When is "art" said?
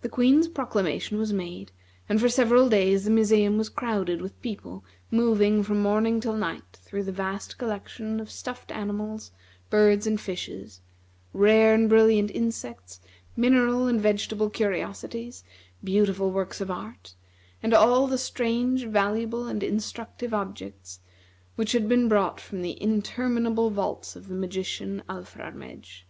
16.70-17.14